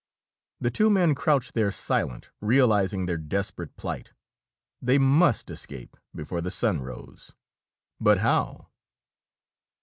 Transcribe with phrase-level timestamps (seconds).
[0.59, 4.13] The two men crouched there silent, realizing their desperate plight.
[4.81, 7.35] They must escape, before the sun rose.
[7.99, 8.69] But how?